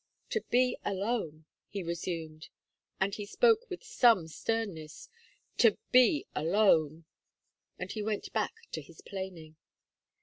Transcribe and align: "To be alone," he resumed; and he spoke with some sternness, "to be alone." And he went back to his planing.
"To 0.31 0.41
be 0.49 0.75
alone," 0.83 1.45
he 1.67 1.83
resumed; 1.83 2.49
and 2.99 3.13
he 3.13 3.23
spoke 3.23 3.69
with 3.69 3.83
some 3.83 4.27
sternness, 4.27 5.09
"to 5.59 5.77
be 5.91 6.25
alone." 6.33 7.05
And 7.77 7.91
he 7.91 8.01
went 8.01 8.33
back 8.33 8.53
to 8.71 8.81
his 8.81 9.01
planing. 9.01 9.57